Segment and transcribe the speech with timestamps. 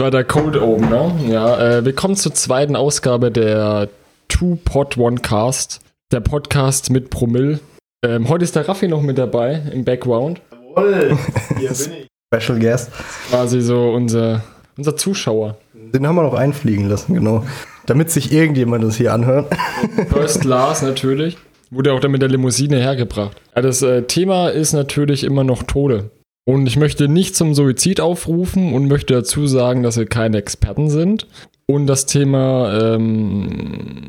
[0.00, 1.14] War der Cold Opener.
[1.28, 3.90] Ja, äh, willkommen zur zweiten Ausgabe der
[4.26, 5.80] Two Pod One Cast,
[6.10, 7.60] der Podcast mit Promille.
[8.02, 10.40] Ähm, heute ist der Raffi noch mit dabei im Background.
[10.50, 11.18] Jawohl,
[11.58, 12.06] hier bin ich.
[12.34, 12.90] Special Guest.
[13.28, 14.42] Quasi so unser,
[14.78, 15.58] unser Zuschauer.
[15.74, 17.44] Den haben wir noch einfliegen lassen, genau.
[17.84, 19.54] Damit sich irgendjemand das hier anhört.
[20.08, 21.36] First Lars natürlich.
[21.70, 23.36] Wurde auch dann mit der Limousine hergebracht.
[23.54, 26.10] Ja, das äh, Thema ist natürlich immer noch Tode.
[26.44, 30.90] Und ich möchte nicht zum Suizid aufrufen und möchte dazu sagen, dass wir keine Experten
[30.90, 31.28] sind
[31.66, 34.02] und das Thema ähm,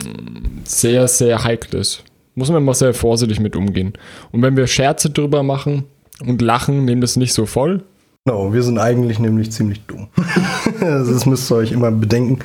[0.63, 2.03] sehr, sehr heikel ist.
[2.35, 3.93] Muss man immer sehr vorsichtig mit umgehen.
[4.31, 5.83] Und wenn wir Scherze drüber machen
[6.25, 7.83] und lachen, nehmen das nicht so voll.
[8.25, 10.07] Genau, wir sind eigentlich nämlich ziemlich dumm.
[10.79, 12.39] das müsst ihr euch immer bedenken.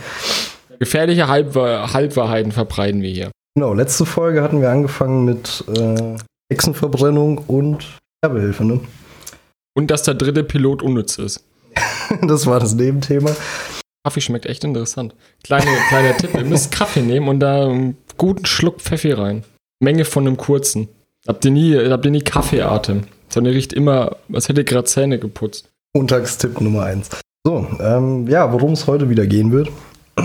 [0.79, 3.31] Gefährliche Halbwahr Halbwahrheiten verbreiten wir hier.
[3.55, 6.17] Genau, letzte Folge hatten wir angefangen mit äh,
[6.53, 7.87] Hexenverbrennung und
[8.19, 8.81] Sterbehilfe, ne?
[9.79, 11.45] Und dass der dritte Pilot unnütz ist.
[12.23, 13.31] das war das Nebenthema.
[14.03, 15.15] Kaffee schmeckt echt interessant.
[15.45, 19.45] Kleine, kleiner Tipp, ihr müsst Kaffee nehmen und da einen guten Schluck Pfeffi rein.
[19.79, 20.89] Menge von einem kurzen.
[21.29, 23.05] Habt ihr nie, habt ihr nie Kaffeeatem.
[23.29, 25.71] Sondern ihr riecht immer, als hätte ihr gerade Zähne geputzt.
[25.95, 27.11] Montagstipp Nummer eins.
[27.47, 29.71] So, ähm, ja, worum es heute wieder gehen wird.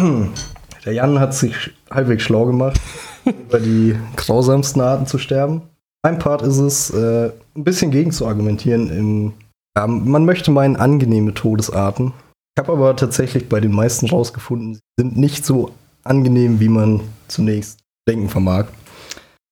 [0.83, 1.53] Der Jan hat sich
[1.91, 2.81] halbwegs schlau gemacht,
[3.25, 5.61] über die grausamsten Arten zu sterben.
[6.01, 8.89] Mein Part ist es, äh, ein bisschen gegen zu argumentieren.
[8.89, 9.33] Im,
[9.77, 12.13] ja, man möchte meinen angenehme Todesarten.
[12.55, 15.71] Ich habe aber tatsächlich bei den meisten rausgefunden, sie sind nicht so
[16.03, 18.67] angenehm, wie man zunächst denken vermag.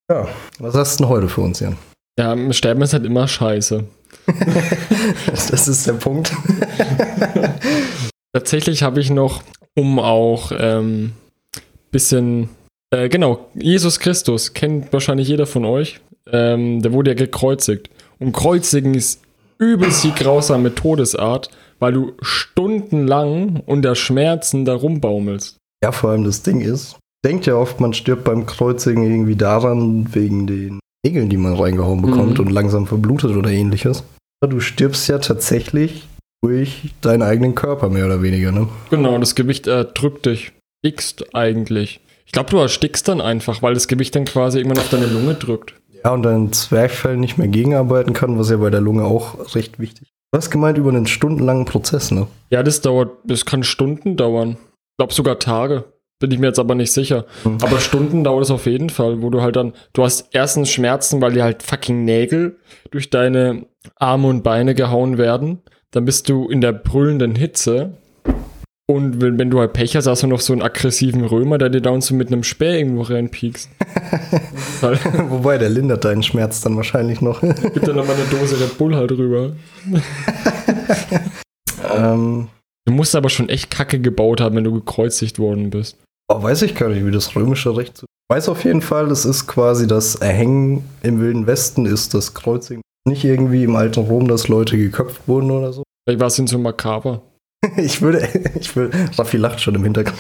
[0.09, 0.28] Ja,
[0.59, 1.78] was hast du denn heute für uns, Jan?
[2.19, 3.86] Ja, Sterben ist halt immer scheiße.
[5.25, 6.33] das ist der Punkt.
[8.33, 9.41] Tatsächlich habe ich noch,
[9.75, 11.13] um auch ähm,
[11.91, 12.50] bisschen,
[12.91, 16.02] äh, genau, Jesus Christus kennt wahrscheinlich jeder von euch.
[16.31, 17.89] Ähm, der wurde ja gekreuzigt.
[18.19, 19.22] Und Kreuzigen ist
[19.61, 25.57] übelst die grausame Todesart, weil du stundenlang unter Schmerzen da rumbaumelst.
[25.83, 30.13] Ja, vor allem das Ding ist, denkt ja oft, man stirbt beim Kreuzigen irgendwie daran,
[30.13, 32.45] wegen den Nägeln, die man reingehauen bekommt mhm.
[32.45, 34.03] und langsam verblutet oder ähnliches.
[34.47, 36.07] Du stirbst ja tatsächlich
[36.44, 38.67] durch deinen eigenen Körper, mehr oder weniger, ne?
[38.89, 40.51] Genau, das Gewicht erdrückt dich.
[40.83, 42.00] Stickst eigentlich.
[42.25, 45.35] Ich glaube, du erstickst dann einfach, weil das Gewicht dann quasi irgendwann auf deine Lunge
[45.35, 45.75] drückt.
[46.03, 49.79] Ja, und dein Zwerchfell nicht mehr gegenarbeiten kann, was ja bei der Lunge auch recht
[49.79, 50.12] wichtig ist.
[50.31, 52.28] Du hast gemeint über einen stundenlangen Prozess, ne?
[52.50, 54.51] Ja, das dauert, das kann Stunden dauern.
[54.51, 55.85] Ich glaube sogar Tage.
[56.19, 57.25] Bin ich mir jetzt aber nicht sicher.
[57.44, 57.57] Mhm.
[57.62, 61.19] Aber Stunden dauert es auf jeden Fall, wo du halt dann, du hast erstens Schmerzen,
[61.19, 62.57] weil dir halt fucking Nägel
[62.91, 65.62] durch deine Arme und Beine gehauen werden.
[65.89, 67.97] Dann bist du in der brüllenden Hitze.
[68.91, 71.69] Und wenn, wenn du halt Pech hast, hast du noch so einen aggressiven Römer, der
[71.69, 73.69] dir da und so mit einem Speer irgendwo reinpiekst.
[74.81, 77.40] halt Wobei, der lindert deinen Schmerz dann wahrscheinlich noch.
[77.41, 79.53] Gibt dann nochmal eine Dose Red Bull halt rüber.
[81.90, 82.50] ähm,
[82.85, 85.96] du musst aber schon echt Kacke gebaut haben, wenn du gekreuzigt worden bist.
[86.28, 88.03] Oh, weiß ich gar nicht, wie das römische Recht so.
[88.03, 92.34] Ich weiß auf jeden Fall, es ist quasi das Erhängen im Wilden Westen, ist das
[92.34, 92.81] Kreuzigen.
[93.07, 95.84] Nicht irgendwie im alten Rom, dass Leute geköpft wurden oder so.
[96.06, 97.22] Vielleicht war es denn so makaber.
[97.77, 98.27] ich würde,
[98.59, 100.17] ich würde, Raffi lacht schon im Hintergrund.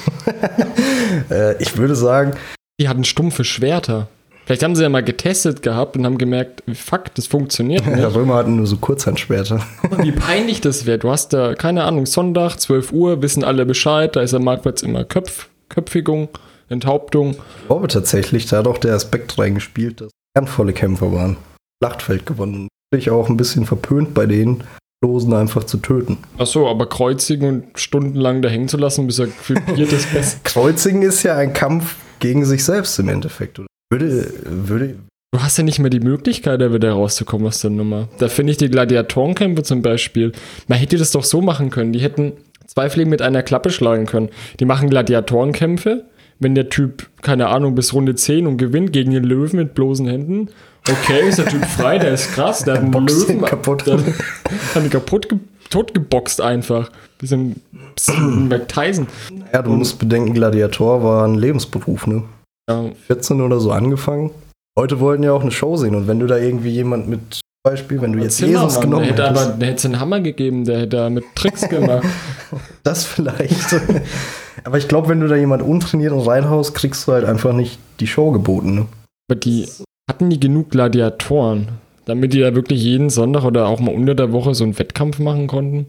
[1.31, 2.33] äh, ich würde sagen.
[2.79, 4.07] Die hatten stumpfe Schwerter.
[4.45, 7.99] Vielleicht haben sie ja mal getestet gehabt und haben gemerkt, fuck, das funktioniert nicht.
[7.99, 9.61] Ja, Römer hatten nur so Kurzhandschwerter.
[9.97, 10.99] Wie peinlich das wäre.
[10.99, 14.83] Du hast da, keine Ahnung, Sonntag, 12 Uhr, wissen alle Bescheid, da ist am Marktplatz
[14.83, 16.29] immer Köpf, Köpfigung,
[16.69, 17.31] Enthauptung.
[17.61, 21.37] Ich glaube tatsächlich, da hat auch der Aspekt reingespielt, dass ehrenvolle Kämpfer waren.
[21.81, 22.67] Schlachtfeld gewonnen.
[22.91, 24.63] Natürlich auch ein bisschen verpönt bei denen,
[25.03, 26.19] Losen einfach zu töten.
[26.37, 30.37] Ach so, aber kreuzigen und stundenlang da hängen zu lassen, bis er krepiert ist besser.
[30.43, 33.67] kreuzigen ist ja ein Kampf gegen sich selbst im Endeffekt, oder?
[33.91, 34.95] Würde, würde.
[35.33, 38.09] Du hast ja nicht mehr die Möglichkeit, da wieder rauszukommen aus der Nummer.
[38.19, 40.33] Da finde ich die Gladiatorenkämpfe zum Beispiel.
[40.67, 41.93] Man hätte das doch so machen können.
[41.93, 42.33] Die hätten
[42.67, 44.29] zwei Fliegen mit einer Klappe schlagen können.
[44.59, 46.05] Die machen Gladiatorenkämpfe.
[46.39, 50.07] Wenn der Typ, keine Ahnung, bis Runde 10 und gewinnt gegen den Löwen mit bloßen
[50.07, 50.49] Händen.
[50.89, 53.85] Okay, ist der Typ frei, der ist krass, der hat einen Löwen kaputt.
[53.85, 56.91] Der hat ihn kaputt ge totgeboxt einfach.
[57.17, 57.61] Bisschen,
[57.95, 59.07] bisschen McTyson.
[59.53, 62.23] Ja, du musst bedenken, Gladiator war ein Lebensberuf, ne?
[62.69, 62.85] Ja.
[63.07, 64.31] 14 oder so angefangen.
[64.77, 68.01] Heute wollten ja auch eine Show sehen und wenn du da irgendwie jemand mit Beispiel,
[68.01, 69.45] wenn du jetzt Zimmermann, Jesus genommen der hätte hättest.
[69.45, 72.07] Aber, der hätte einen Hammer gegeben, der hätte da mit Tricks gemacht.
[72.83, 73.75] das vielleicht.
[74.63, 77.79] aber ich glaube, wenn du da jemand untrainiert und reinhaust, kriegst du halt einfach nicht
[77.99, 78.73] die Show geboten.
[78.73, 78.87] Ne?
[79.29, 79.67] Aber die
[80.11, 81.69] hatten die genug Gladiatoren,
[82.03, 85.19] damit die da wirklich jeden Sonntag oder auch mal unter der Woche so einen Wettkampf
[85.19, 85.85] machen konnten?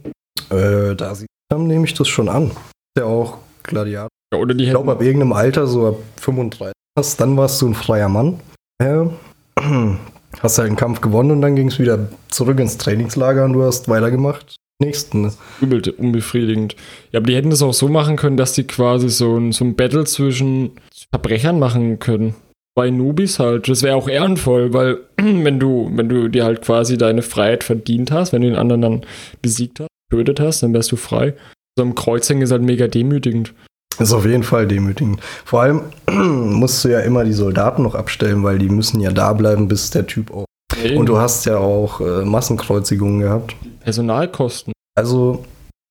[0.48, 1.12] Äh, da
[1.58, 2.52] nehme ich das schon an.
[2.52, 4.08] Ist ja auch Gladiator.
[4.32, 6.72] Ja, oder die ich glaube, ab irgendeinem Alter, so ab 35,
[7.18, 8.38] dann warst du ein freier Mann.
[8.80, 9.10] Ja
[10.40, 13.64] hast halt einen Kampf gewonnen und dann ging es wieder zurück ins Trainingslager und du
[13.64, 14.54] hast weitergemacht.
[14.80, 15.22] nächsten.
[15.22, 15.32] Ne?
[15.60, 16.76] Übel unbefriedigend.
[17.10, 19.64] Ja, aber die hätten das auch so machen können, dass die quasi so ein, so
[19.64, 20.70] ein Battle zwischen
[21.10, 22.36] Verbrechern machen können.
[22.74, 23.68] Bei Nubis halt.
[23.68, 28.10] Das wäre auch ehrenvoll, weil wenn du, wenn du dir halt quasi deine Freiheit verdient
[28.10, 29.06] hast, wenn du den anderen dann
[29.42, 31.34] besiegt hast, getötet hast, dann wärst du frei.
[31.78, 33.54] So ein Kreuzhängen ist halt mega demütigend.
[33.98, 35.20] Ist auf jeden Fall demütigend.
[35.44, 39.32] Vor allem musst du ja immer die Soldaten noch abstellen, weil die müssen ja da
[39.32, 40.46] bleiben, bis der Typ auch.
[40.82, 43.54] Ja, Und du hast ja auch äh, Massenkreuzigungen gehabt.
[43.80, 44.72] Personalkosten.
[44.98, 45.44] Also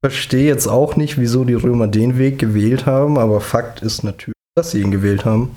[0.04, 4.36] verstehe jetzt auch nicht, wieso die Römer den Weg gewählt haben, aber Fakt ist natürlich,
[4.56, 5.52] dass sie ihn gewählt haben.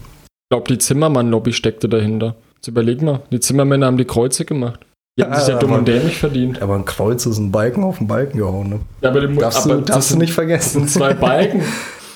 [0.55, 2.37] Glaube, die Zimmermann-Lobby steckte dahinter.
[2.55, 4.79] Jetzt überleg mal, die Zimmermänner haben die Kreuze gemacht.
[5.19, 6.63] Die haben Ja, sich ja dumm und dämlich verdient.
[6.63, 8.69] Aber ein Kreuz ist ein Balken auf den Balken gehauen.
[8.69, 8.81] Ne?
[9.03, 10.79] Ja, aber, die, Darfst, aber du, darfst du nicht das vergessen.
[10.87, 11.63] sind zwei Balken,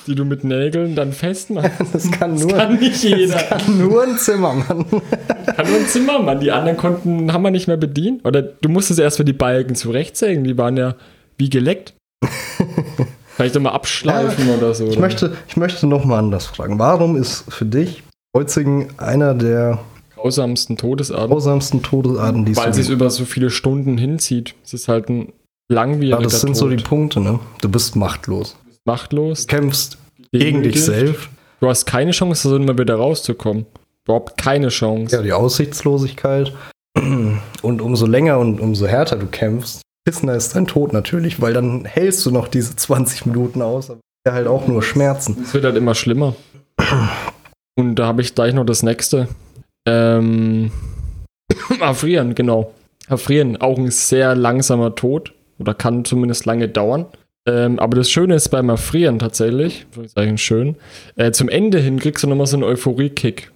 [0.07, 1.71] die du mit Nägeln dann festmachst.
[1.91, 3.35] Das kann Das nur, kann nicht jeder.
[3.35, 4.85] das kann nur ein Zimmermann.
[5.57, 6.39] Kann nur ein Zimmermann.
[6.39, 8.25] Die anderen konnten, haben wir nicht mehr bedient.
[8.25, 10.45] Oder du musstest erst für die Balken zurechtsägen.
[10.45, 10.95] Die waren ja
[11.37, 11.93] wie geleckt.
[13.35, 14.85] Vielleicht doch mal abschleifen oder so.
[14.85, 15.01] Ich oder?
[15.01, 16.79] möchte, ich möchte nochmal anders fragen.
[16.79, 18.01] Warum ist für dich
[18.33, 19.79] Kreuzigen einer der
[20.15, 21.29] grausamsten Todesarten.
[21.29, 24.55] grausamsten Todesarten, die Weil es sich über so viele Stunden hinzieht.
[24.63, 25.33] Es ist halt ein
[25.69, 26.85] langwieriger Ja, das sind so die Tod.
[26.85, 27.39] Punkte, ne?
[27.61, 28.55] Du bist machtlos.
[28.85, 29.47] Machtlos.
[29.47, 29.97] Du kämpfst
[30.31, 30.83] gegen dich demütig.
[30.83, 31.29] selbst.
[31.59, 33.65] Du hast keine Chance, so immer wieder rauszukommen.
[34.05, 35.15] Überhaupt keine Chance.
[35.15, 36.53] Ja, die Aussichtslosigkeit.
[37.61, 41.85] Und umso länger und umso härter du kämpfst, pissender ist dein Tod natürlich, weil dann
[41.85, 45.37] hältst du noch diese 20 Minuten aus, aber halt auch nur Schmerzen.
[45.43, 46.35] Es wird halt immer schlimmer.
[47.75, 49.27] Und da habe ich gleich noch das nächste.
[49.87, 50.71] Ähm,
[51.79, 52.73] Erfrieren, genau.
[53.07, 55.33] Erfrieren, auch ein sehr langsamer Tod.
[55.59, 57.05] Oder kann zumindest lange dauern.
[57.47, 60.75] Ähm, aber das Schöne ist beim Erfrieren tatsächlich, Anführungszeichen schön,
[61.15, 63.51] äh, zum Ende hin kriegst du nochmal so einen Euphorie-Kick.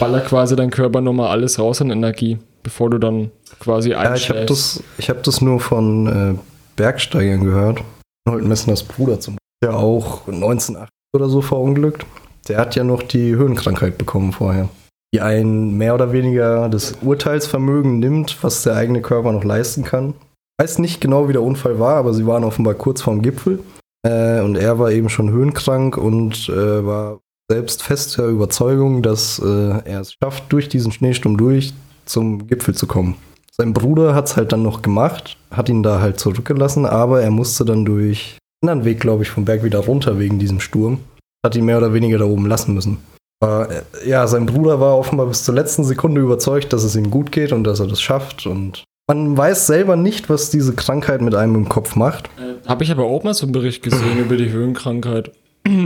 [0.00, 3.30] Baller quasi dein Körper nochmal alles raus an Energie, bevor du dann
[3.60, 4.50] quasi Ja, ich habe einschläfst.
[4.50, 6.38] das, ich hab das nur von äh,
[6.76, 7.82] Bergsteigern gehört.
[8.28, 12.04] Holt Messners Bruder zum Beispiel, der auch 1980 oder so verunglückt.
[12.48, 14.68] Der hat ja noch die Höhenkrankheit bekommen vorher.
[15.14, 20.14] Die einen mehr oder weniger das Urteilsvermögen nimmt, was der eigene Körper noch leisten kann.
[20.60, 23.60] Weiß nicht genau, wie der Unfall war, aber sie waren offenbar kurz vorm Gipfel.
[24.06, 27.20] Äh, und er war eben schon höhenkrank und äh, war
[27.50, 32.74] selbst fest der Überzeugung, dass äh, er es schafft, durch diesen Schneesturm durch zum Gipfel
[32.74, 33.16] zu kommen.
[33.52, 37.30] Sein Bruder hat es halt dann noch gemacht, hat ihn da halt zurückgelassen, aber er
[37.30, 40.98] musste dann durch einen anderen Weg, glaube ich, vom Berg wieder runter wegen diesem Sturm.
[41.46, 42.98] Hat ihn mehr oder weniger da oben lassen müssen.
[43.38, 47.08] Aber äh, ja, sein Bruder war offenbar bis zur letzten Sekunde überzeugt, dass es ihm
[47.08, 48.46] gut geht und dass er das schafft.
[48.46, 52.30] Und man weiß selber nicht, was diese Krankheit mit einem im Kopf macht.
[52.36, 55.30] Äh, Habe ich aber auch mal so einen Bericht gesehen über die Höhenkrankheit.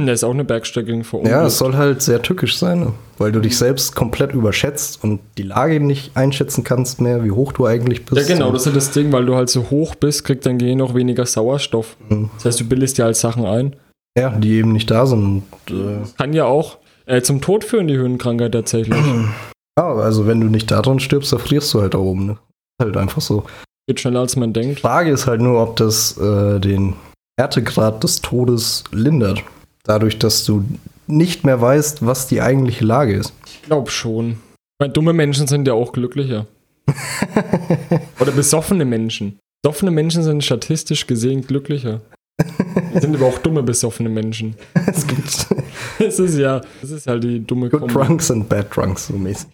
[0.06, 2.92] Da ist auch eine Bergsteigerin vor Ja, es soll halt sehr tückisch sein, ne?
[3.16, 7.52] weil du dich selbst komplett überschätzt und die Lage nicht einschätzen kannst mehr, wie hoch
[7.52, 8.28] du eigentlich bist.
[8.28, 10.80] Ja, genau, das ist das Ding, weil du halt so hoch bist, kriegt dein Gehirn
[10.82, 11.96] auch weniger Sauerstoff.
[12.08, 12.28] Mhm.
[12.36, 13.74] Das heißt, du bildest dir halt Sachen ein.
[14.18, 15.44] Ja, die eben nicht da sind.
[15.68, 18.96] Äh, Kann ja auch äh, zum Tod führen, die Höhenkrankheit tatsächlich.
[19.78, 22.26] ja, also wenn du nicht daran stirbst, dann frierst du halt da oben.
[22.26, 22.38] Ne?
[22.80, 23.44] Halt einfach so.
[23.86, 24.80] Geht schneller, als man denkt.
[24.80, 26.94] Frage ist halt nur, ob das äh, den
[27.38, 29.42] Härtegrad des Todes lindert.
[29.84, 30.64] Dadurch, dass du
[31.06, 33.32] nicht mehr weißt, was die eigentliche Lage ist.
[33.46, 34.38] Ich glaube schon.
[34.78, 36.46] Weil dumme Menschen sind ja auch glücklicher.
[38.20, 39.38] Oder besoffene Menschen.
[39.62, 42.00] Besoffene Menschen sind statistisch gesehen glücklicher.
[42.94, 44.54] Es sind aber auch dumme besoffene Menschen.
[44.86, 45.46] es gibt
[45.98, 47.94] Das ist ja, das ist halt die dumme Good Kombi.
[47.94, 49.48] Drunks and Bad Drunks, so mäßig.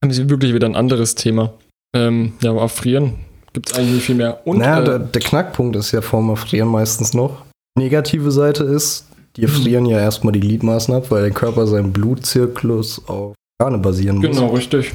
[0.00, 1.52] Das ist wirklich wieder ein anderes Thema.
[1.94, 3.14] Ähm, ja, aber frieren
[3.52, 4.40] gibt es eigentlich nicht viel mehr.
[4.46, 7.44] Und naja, äh, der, der Knackpunkt ist ja vorm Erfrieren meistens noch.
[7.78, 9.40] Negative Seite ist, Mhm.
[9.40, 14.16] die frieren ja erstmal die Gliedmaßen ab, weil der Körper seinen Blutzirklus auf Organe basieren
[14.18, 14.26] muss.
[14.26, 14.92] genau, richtig.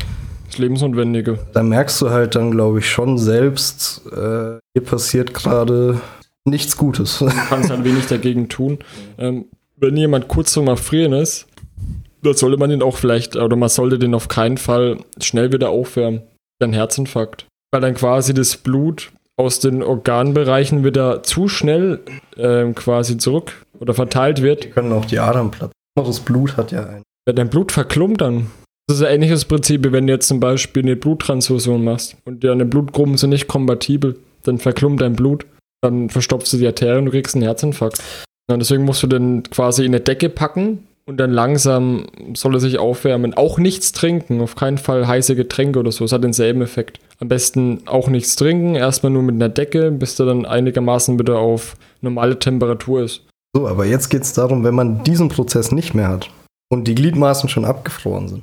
[0.48, 1.40] Das Lebensnotwendige.
[1.54, 6.00] Da merkst du halt dann, glaube ich, schon selbst, äh, hier passiert gerade
[6.48, 7.20] nichts Gutes.
[7.20, 8.80] Du kannst halt wenig dagegen tun.
[9.18, 11.48] Ähm, wenn jemand kurz zum Erfrieren ist,
[12.24, 15.70] dann sollte man den auch vielleicht, oder man sollte den auf keinen Fall schnell wieder
[15.70, 16.24] aufwärmen.
[16.60, 17.46] Ein Herzinfarkt.
[17.72, 22.00] Weil dann quasi das Blut aus den Organbereichen wieder zu schnell
[22.38, 24.64] ähm, quasi zurück oder verteilt wird.
[24.64, 25.74] Die können auch die Adern platzen.
[25.96, 27.04] Das Blut hat ja ein.
[27.28, 28.48] Ja, dein Blut verklumpt dann.
[28.88, 32.44] Das ist ein ähnliches Prinzip, wie wenn du jetzt zum Beispiel eine Bluttransfusion machst und
[32.44, 35.46] deine Blutgruppen sind nicht kompatibel, dann verklumpt dein Blut,
[35.82, 38.02] dann verstopfst du die Arterien und du kriegst einen Herzinfarkt.
[38.50, 42.60] Ja, deswegen musst du den quasi in eine Decke packen und dann langsam soll er
[42.60, 43.34] sich aufwärmen.
[43.34, 46.06] Auch nichts trinken, auf keinen Fall heiße Getränke oder so.
[46.06, 47.00] Es hat denselben Effekt.
[47.20, 51.40] Am besten auch nichts trinken, erstmal nur mit einer Decke, bis der dann einigermaßen wieder
[51.40, 53.22] auf normale Temperatur ist.
[53.56, 56.30] So, aber jetzt geht es darum, wenn man diesen Prozess nicht mehr hat
[56.70, 58.42] und die Gliedmaßen schon abgefroren sind,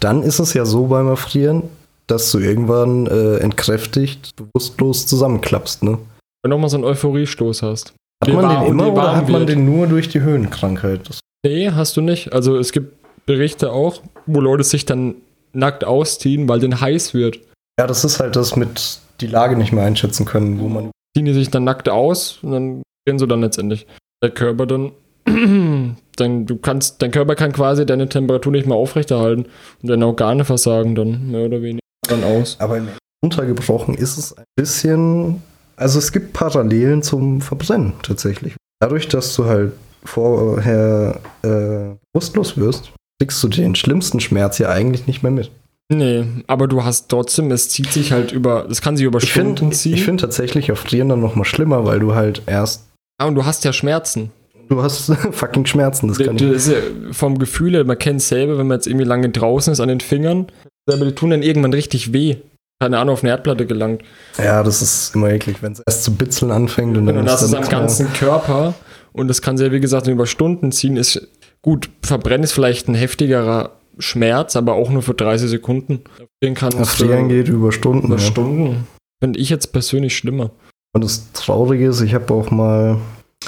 [0.00, 1.64] dann ist es ja so beim Erfrieren,
[2.06, 5.98] dass du irgendwann äh, entkräftigt, bewusstlos zusammenklappst, ne?
[6.42, 7.94] Wenn du nochmal so einen Euphoriestoß hast.
[8.22, 9.50] Hat Wie man warm- den immer oder hat man wird.
[9.50, 11.08] den nur durch die Höhenkrankheit?
[11.08, 12.32] Das, Nee, hast du nicht.
[12.32, 12.94] Also es gibt
[13.26, 15.14] Berichte auch, wo Leute sich dann
[15.52, 17.38] nackt ausziehen, weil denen heiß wird.
[17.78, 20.90] ja, das ist halt das mit die Lage nicht mehr einschätzen können, wo man.
[21.16, 23.86] Ziehen die sich dann nackt aus und dann gehen sie dann letztendlich.
[24.22, 24.92] Der Körper dann,
[26.16, 29.46] dann du kannst, dein Körper kann quasi deine Temperatur nicht mehr aufrechterhalten
[29.82, 32.56] und deine Organe versagen dann mehr oder weniger dann aus.
[32.60, 32.88] Aber im
[33.24, 35.42] runtergebrochen ist es ein bisschen.
[35.78, 38.54] Also es gibt Parallelen zum Verbrennen tatsächlich.
[38.80, 39.72] Dadurch, dass du halt
[40.04, 45.50] vorher äh, bewusstlos wirst, kriegst du den schlimmsten Schmerz ja eigentlich nicht mehr mit.
[45.90, 49.30] Nee, aber du hast trotzdem, es zieht sich halt über, es kann sich über Ich
[49.30, 49.94] Stunden finde ziehen.
[49.94, 52.84] ich find tatsächlich auf Frieren dann nochmal schlimmer, weil du halt erst.
[53.18, 54.30] ah, und du hast ja Schmerzen.
[54.68, 56.42] Du hast fucking Schmerzen, das Das kann ich.
[56.42, 56.76] ist ja
[57.12, 59.88] vom Gefühl her, man kennt es selber, wenn man jetzt irgendwie lange draußen ist an
[59.88, 60.48] den Fingern,
[60.86, 62.36] aber die tun dann irgendwann richtig weh.
[62.80, 64.02] Keine Ahnung, auf eine Erdplatte gelangt.
[64.38, 67.34] Ja, das ist immer eklig, wenn es erst zu bitzeln anfängt und dann Und dann
[67.34, 68.74] am nichts mehr- ganzen Körper
[69.12, 70.96] und das kann sehr, wie gesagt, über Stunden ziehen.
[70.96, 71.26] Ist
[71.60, 76.02] gut, Verbrennen ist vielleicht ein heftigerer Schmerz, aber auch nur für 30 Sekunden.
[76.40, 78.06] Den kann Ja, Frieren geht über Stunden.
[78.06, 78.20] über Ja.
[78.22, 78.86] Stunden.
[79.20, 80.50] Finde ich jetzt persönlich schlimmer.
[80.94, 82.98] Und das Traurige ist, ich habe auch mal,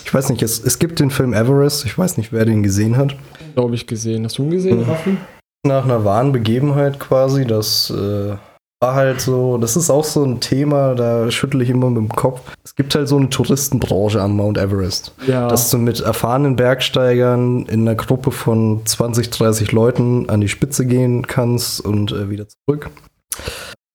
[0.05, 2.97] ich weiß nicht, es, es gibt den Film Everest, ich weiß nicht, wer den gesehen
[2.97, 3.15] hat.
[3.55, 4.25] Glaube ich gesehen.
[4.25, 4.91] Hast du ihn gesehen, Mhm.
[4.91, 5.17] Raffi?
[5.65, 8.35] Nach einer wahren Begebenheit quasi, das äh,
[8.81, 12.09] war halt so, das ist auch so ein Thema, da schüttle ich immer mit dem
[12.09, 12.41] Kopf.
[12.65, 15.13] Es gibt halt so eine Touristenbranche am Mount Everest.
[15.27, 15.49] Ja.
[15.49, 20.87] dass du mit erfahrenen Bergsteigern in einer Gruppe von 20, 30 Leuten an die Spitze
[20.87, 22.91] gehen kannst und äh, wieder zurück.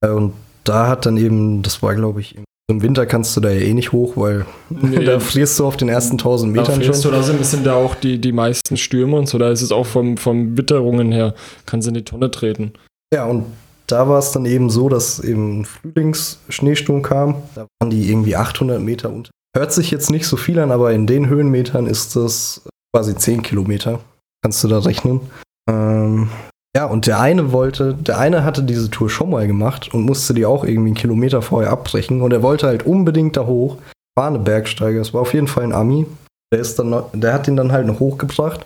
[0.02, 2.36] Äh, und da hat dann eben, das war glaube ich,
[2.68, 5.78] im Winter kannst du da ja eh nicht hoch, weil Nee, da frierst du auf
[5.78, 7.12] den ersten 1000 da Metern du, schon.
[7.12, 9.40] da sind bisschen da auch die, die meisten Stürme und so.
[9.40, 11.34] Da ist es auch vom, vom Witterungen her,
[11.66, 12.74] kannst du in die Tonne treten.
[13.14, 13.46] Ja, und
[13.88, 17.36] da war es dann eben so, dass eben Frühlingsschneesturm kam.
[17.56, 19.32] Da waren die irgendwie 800 Meter unter.
[19.56, 22.64] Hört sich jetzt nicht so viel an, aber in den Höhenmetern ist das
[22.94, 24.00] quasi 10 Kilometer.
[24.44, 25.22] Kannst du da rechnen.
[25.70, 26.30] Ähm,
[26.76, 30.34] ja, und der eine wollte, der eine hatte diese Tour schon mal gemacht und musste
[30.34, 32.22] die auch irgendwie einen Kilometer vorher abbrechen.
[32.22, 33.78] Und er wollte halt unbedingt da hoch.
[34.16, 36.06] War eine Bergsteiger, es war auf jeden Fall ein Ami.
[36.52, 38.66] Der, ist dann, der hat ihn dann halt noch hochgebracht.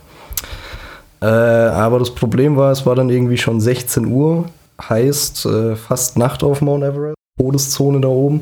[1.22, 4.46] Äh, aber das Problem war, es war dann irgendwie schon 16 Uhr,
[4.88, 8.41] heißt äh, fast Nacht auf Mount Everest, Todeszone da oben.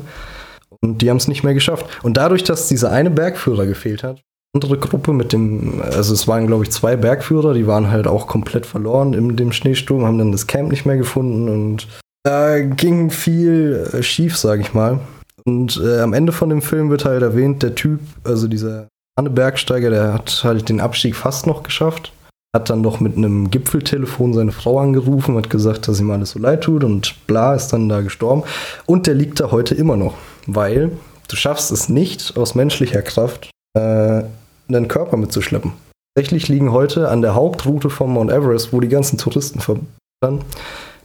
[0.80, 1.86] Und die haben es nicht mehr geschafft.
[2.02, 4.20] Und dadurch, dass dieser eine Bergführer gefehlt hat,
[4.54, 8.26] andere Gruppe mit dem, also es waren glaube ich zwei Bergführer, die waren halt auch
[8.26, 11.86] komplett verloren in dem Schneesturm, haben dann das Camp nicht mehr gefunden und
[12.24, 15.00] da ging viel äh, schief, sage ich mal.
[15.44, 19.30] Und äh, am Ende von dem Film wird halt erwähnt, der Typ, also dieser eine
[19.30, 22.12] Bergsteiger, der hat halt den Abstieg fast noch geschafft
[22.58, 26.38] hat dann noch mit einem Gipfeltelefon seine Frau angerufen, hat gesagt, dass ihm alles so
[26.38, 28.42] leid tut und bla, ist dann da gestorben.
[28.86, 30.14] Und der liegt da heute immer noch,
[30.46, 30.90] weil
[31.28, 34.22] du schaffst es nicht aus menschlicher Kraft, äh,
[34.68, 35.72] einen Körper mitzuschleppen.
[36.14, 40.42] Tatsächlich liegen heute an der Hauptroute vom Mount Everest, wo die ganzen Touristen verbrennen,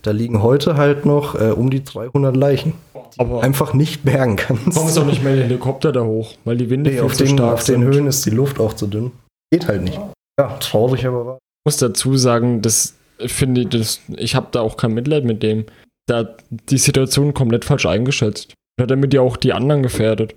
[0.01, 2.73] da liegen heute halt noch äh, um die 300 Leichen,
[3.17, 4.75] Aber einfach nicht bergen kannst.
[4.75, 7.23] kommst auch nicht mehr den Helikopter da hoch, weil die Winde Nee, viel auf zu
[7.25, 7.93] den, stark auf den sind.
[7.93, 9.11] Höhen ist die Luft auch zu dünn.
[9.51, 9.99] Geht halt nicht.
[10.39, 11.39] Ja, traurig, aber wahr.
[11.63, 15.41] Ich muss dazu sagen, das finde ich, das, ich habe da auch kein Mitleid mit
[15.43, 15.65] dem.
[16.07, 18.53] Da die Situation komplett falsch eingeschätzt.
[18.81, 20.35] Hat damit ja auch die anderen gefährdet.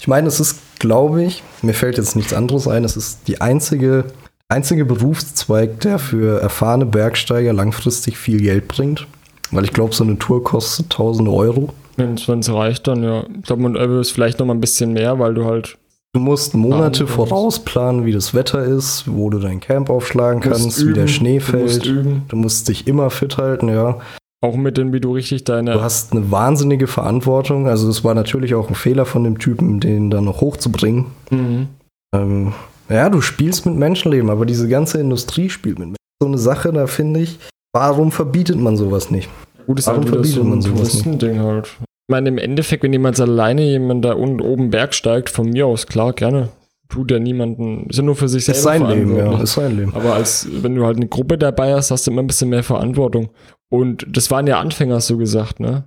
[0.00, 3.42] Ich meine, es ist, glaube ich, mir fällt jetzt nichts anderes ein, es ist die
[3.42, 4.06] einzige,
[4.48, 9.06] einzige Berufszweig, der für erfahrene Bergsteiger langfristig viel Geld bringt.
[9.50, 11.74] Weil ich glaube, so eine Tour kostet tausende Euro.
[11.96, 13.24] Wenn es reicht, dann ja.
[13.38, 15.76] Ich glaube, Mount Everest vielleicht noch mal ein bisschen mehr, weil du halt
[16.14, 20.92] Du musst Monate vorausplanen, wie das Wetter ist, wo du dein Camp aufschlagen kannst, wie
[20.92, 21.86] der üben, Schnee du musst fällt.
[21.86, 22.22] üben.
[22.28, 23.98] Du musst dich immer fit halten, ja.
[24.40, 25.72] Auch mit dem, wie du richtig deine.
[25.72, 27.66] Du hast eine wahnsinnige Verantwortung.
[27.66, 31.06] Also es war natürlich auch ein Fehler von dem Typen, den dann noch hochzubringen.
[31.30, 31.66] Mhm.
[32.14, 32.52] Ähm,
[32.88, 35.96] ja, du spielst mit Menschenleben, aber diese ganze Industrie spielt mit Menschen.
[36.22, 37.40] So eine Sache, da finde ich,
[37.74, 39.28] warum verbietet man sowas nicht?
[39.66, 41.04] Gut, ist Warum halt wieder verbietet so man sowas nicht?
[41.04, 41.76] Touristending halt.
[42.06, 45.66] Ich meine, im Endeffekt, wenn jemand alleine jemand da unten oben Berg steigt, von mir
[45.66, 46.50] aus, klar, gerne.
[46.90, 49.74] Tut ja niemanden, ist ja nur für sich selber Ist sein Leben, ja, ist sein
[49.74, 49.94] Leben.
[49.94, 52.62] Aber als wenn du halt eine Gruppe dabei hast, hast du immer ein bisschen mehr
[52.62, 53.30] Verantwortung.
[53.70, 55.84] Und das waren ja Anfänger, du gesagt, ne?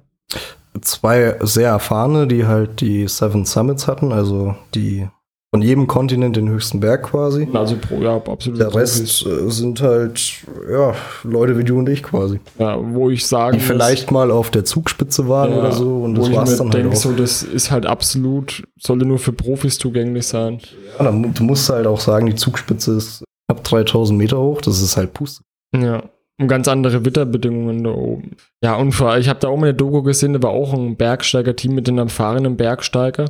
[0.81, 5.07] Zwei sehr erfahrene, die halt die Seven Summits hatten, also die
[5.51, 7.47] von jedem Kontinent den höchsten Berg quasi.
[7.53, 8.59] Also pro, ja, absolut.
[8.59, 12.39] Der Rest äh, sind halt, ja, Leute wie du und ich quasi.
[12.59, 16.17] Ja, wo ich sagen Die vielleicht mal auf der Zugspitze waren ja, oder so und
[16.17, 17.01] wo das ich war's mir dann denke, halt auch.
[17.01, 20.59] so, das ist halt absolut, sollte nur für Profis zugänglich sein.
[20.97, 24.81] Ja, dann, du musst halt auch sagen, die Zugspitze ist knapp 3000 Meter hoch, das
[24.81, 25.43] ist halt Puste.
[25.73, 26.03] Ja.
[26.39, 28.35] Und ganz andere Witterbedingungen da oben.
[28.63, 30.71] Ja, und vor allem, ich habe da auch mal eine Doku gesehen, da war auch
[30.71, 33.25] ein Bergsteiger-Team mit einem erfahrenen Bergsteiger.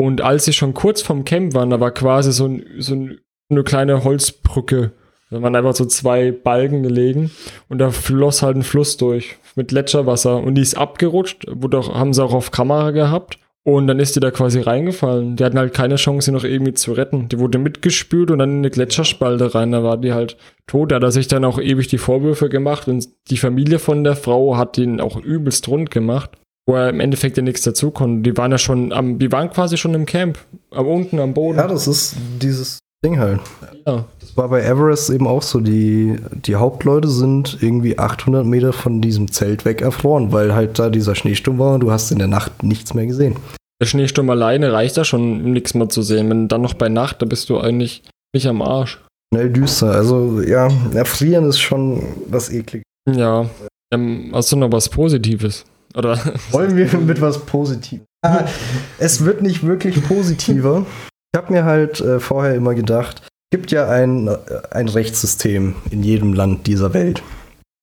[0.00, 3.18] Und als sie schon kurz vom Camp waren, da war quasi so, ein, so ein,
[3.50, 4.92] eine kleine Holzbrücke.
[5.30, 7.30] Da waren einfach so zwei Balken gelegen
[7.68, 12.14] und da floss halt ein Fluss durch mit Gletscherwasser und die ist abgerutscht, wurde haben
[12.14, 15.36] sie auch auf Kamera gehabt und dann ist die da quasi reingefallen.
[15.36, 17.28] Die hatten halt keine Chance, sie noch irgendwie zu retten.
[17.28, 19.72] Die wurde mitgespült und dann in eine Gletscherspalte rein.
[19.72, 20.92] Da war die halt tot.
[20.92, 24.16] Da hat er sich dann auch ewig die Vorwürfe gemacht und die Familie von der
[24.16, 26.39] Frau hat ihn auch übelst rund gemacht,
[26.70, 28.30] wo er im Endeffekt ja nichts dazu konnte.
[28.30, 30.38] Die waren ja schon am, die waren quasi schon im Camp,
[30.70, 31.58] am unten am Boden.
[31.58, 33.40] Ja, das ist dieses Ding halt.
[33.86, 34.04] Ja.
[34.20, 35.58] Das war bei Everest eben auch so.
[35.58, 40.90] Die, die Hauptleute sind irgendwie 800 Meter von diesem Zelt weg erfroren, weil halt da
[40.90, 43.34] dieser Schneesturm war und du hast in der Nacht nichts mehr gesehen.
[43.82, 46.30] Der Schneesturm alleine reicht da schon, um nichts mehr zu sehen.
[46.30, 49.02] Wenn dann noch bei Nacht, da bist du eigentlich nicht am Arsch.
[49.34, 49.90] Schnell düster.
[49.90, 52.84] Also ja, erfrieren ist schon was eklig.
[53.08, 53.50] Ja.
[53.92, 55.64] Ähm, hast du noch was Positives?
[55.96, 56.18] Oder?
[56.50, 58.04] Wollen wir mit was Positivem?
[58.24, 58.44] Ah,
[58.98, 60.86] es wird nicht wirklich positiver.
[61.32, 64.38] Ich habe mir halt äh, vorher immer gedacht, es gibt ja ein, äh,
[64.70, 67.22] ein Rechtssystem in jedem Land dieser Welt.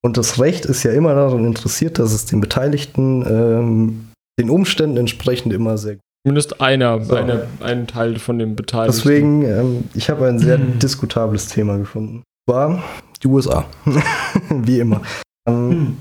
[0.06, 4.08] Und das Recht ist ja immer daran interessiert, dass es den Beteiligten ähm,
[4.40, 6.02] den Umständen entsprechend immer sehr gut.
[6.26, 7.16] Zumindest einer, So.
[7.16, 8.98] eine, ein Teil von dem Beteiligten.
[8.98, 12.24] Deswegen, ähm, ich habe ein sehr diskutables Thema gefunden.
[12.48, 12.84] War
[13.24, 13.66] die USA.
[14.50, 15.02] Wie immer.
[15.48, 15.98] Ähm,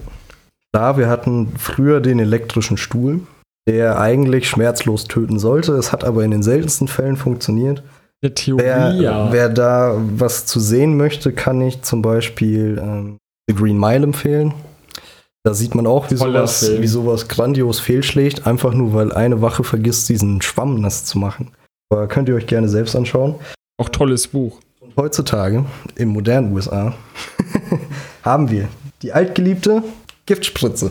[0.73, 3.21] klar, wir hatten früher den elektrischen Stuhl,
[3.69, 5.73] der eigentlich schmerzlos töten sollte.
[5.73, 7.83] Es hat aber in den seltensten Fällen funktioniert.
[8.23, 9.33] Eine Theorie, Wer, ja.
[9.33, 13.19] wer da was zu sehen möchte, kann ich zum Beispiel ähm,
[13.49, 14.55] The Green Mile empfehlen.
[15.45, 16.83] Da sieht man auch, wie Toller sowas, Film.
[16.83, 21.53] wie sowas grandios fehlschlägt, einfach nur weil eine Wache vergisst, diesen Schwamm nass zu machen.
[21.89, 23.37] Aber könnt ihr euch gerne selbst anschauen.
[23.79, 24.61] Auch tolles Buch.
[24.81, 26.95] Und heutzutage, im modernen USA,
[28.23, 28.69] haben wir
[29.03, 29.85] die altgeliebte
[30.27, 30.91] Giftspritze.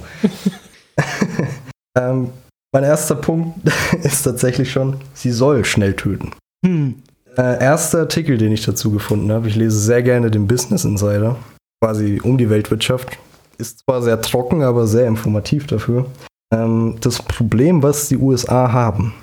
[1.98, 2.30] ähm,
[2.74, 3.60] mein erster Punkt
[4.04, 6.32] ist tatsächlich schon, sie soll schnell töten.
[6.66, 6.96] Hm.
[7.38, 11.38] Äh, erster Artikel, den ich dazu gefunden habe, ich lese sehr gerne den Business Insider,
[11.84, 13.18] quasi um die Weltwirtschaft.
[13.58, 16.06] Ist zwar sehr trocken, aber sehr informativ dafür.
[16.54, 19.14] Ähm, das Problem, was die USA haben,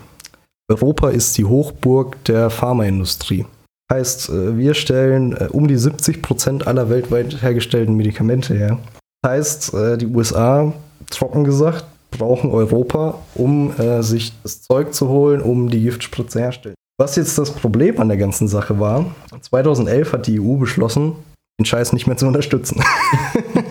[0.70, 3.46] Europa ist die Hochburg der Pharmaindustrie.
[3.92, 8.78] Heißt, äh, wir stellen äh, um die 70 Prozent aller weltweit hergestellten Medikamente her.
[9.24, 10.72] Heißt, äh, die USA,
[11.10, 16.74] trocken gesagt, brauchen Europa, um äh, sich das Zeug zu holen, um die Giftspritze herstellen.
[17.00, 19.06] Was jetzt das Problem an der ganzen Sache war,
[19.40, 21.14] 2011 hat die EU beschlossen,
[21.58, 22.82] den Scheiß nicht mehr zu unterstützen.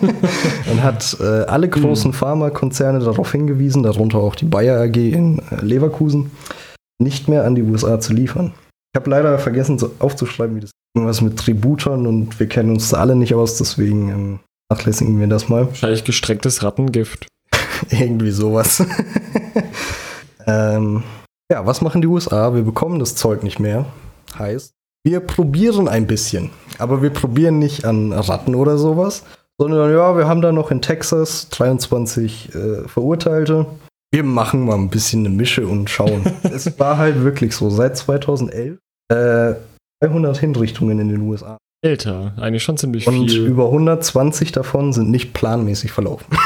[0.70, 5.64] und hat äh, alle großen Pharmakonzerne darauf hingewiesen, darunter auch die Bayer AG in äh,
[5.64, 6.30] Leverkusen,
[7.00, 8.52] nicht mehr an die USA zu liefern.
[8.94, 12.90] Ich habe leider vergessen so aufzuschreiben, wie das irgendwas mit Tributern und wir kennen uns
[12.90, 14.38] da alle nicht aus, deswegen ähm,
[14.72, 15.66] nachlässigen wir das mal.
[15.66, 17.26] Wahrscheinlich gestrecktes Rattengift.
[17.90, 18.84] Irgendwie sowas.
[20.46, 21.02] ähm,
[21.50, 22.54] ja, was machen die USA?
[22.54, 23.84] Wir bekommen das Zeug nicht mehr.
[24.38, 24.72] Heißt,
[25.04, 26.50] wir probieren ein bisschen.
[26.78, 29.24] Aber wir probieren nicht an Ratten oder sowas,
[29.58, 33.66] sondern ja, wir haben da noch in Texas 23 äh, Verurteilte.
[34.10, 36.24] Wir machen mal ein bisschen eine Mische und schauen.
[36.44, 37.68] es war halt wirklich so.
[37.68, 38.78] Seit 2011
[39.10, 39.54] äh,
[40.02, 41.58] 200 Hinrichtungen in den USA.
[41.84, 43.44] Älter, eigentlich schon ziemlich Und viel.
[43.46, 46.26] über 120 davon sind nicht planmäßig verlaufen.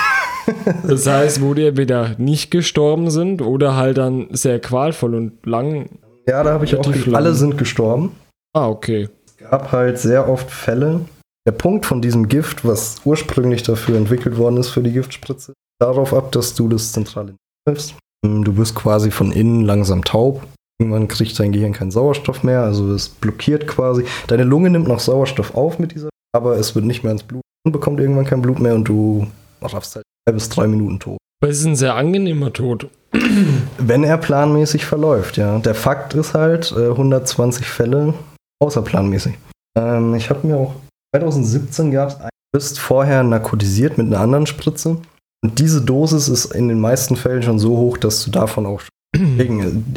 [0.86, 5.88] Das heißt, wo die entweder nicht gestorben sind oder halt dann sehr qualvoll und lang.
[6.28, 6.86] Ja, da habe ich auch.
[6.86, 7.34] Relativ Alle lang.
[7.36, 8.12] sind gestorben.
[8.52, 9.08] Ah, okay.
[9.26, 11.00] Es gab halt sehr oft Fälle.
[11.48, 16.14] Der Punkt von diesem Gift, was ursprünglich dafür entwickelt worden ist für die Giftspritze, darauf
[16.14, 17.34] ab, dass du das zentrale
[17.66, 17.96] triffst.
[18.24, 20.42] Du wirst quasi von innen langsam taub.
[20.78, 24.04] Irgendwann kriegt dein Gehirn keinen Sauerstoff mehr, also es blockiert quasi.
[24.26, 27.42] Deine Lunge nimmt noch Sauerstoff auf mit dieser, aber es wird nicht mehr ins Blut
[27.64, 29.26] und bekommt irgendwann kein Blut mehr und du
[29.62, 31.18] raffst halt drei bis drei Minuten tot.
[31.42, 32.88] Aber es ist ein sehr angenehmer Tod.
[33.78, 35.58] Wenn er planmäßig verläuft, ja.
[35.58, 38.14] Der Fakt ist halt, äh, 120 Fälle
[38.62, 39.34] außerplanmäßig.
[39.78, 40.74] Ähm, ich habe mir auch
[41.14, 44.98] 2017 gab es, du bist vorher narkotisiert mit einer anderen Spritze.
[45.44, 48.82] Und diese Dosis ist in den meisten Fällen schon so hoch, dass du davon auch.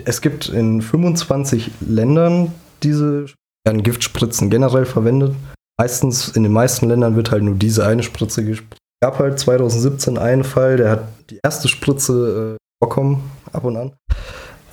[0.06, 3.26] Es gibt in 25 Ländern diese
[3.66, 5.36] werden Giftspritzen generell verwendet.
[5.78, 8.80] Meistens, in den meisten Ländern wird halt nur diese eine Spritze gespritzt.
[9.02, 13.78] Es gab halt 2017 einen Fall, der hat die erste Spritze äh, bekommen, ab und
[13.78, 13.94] an.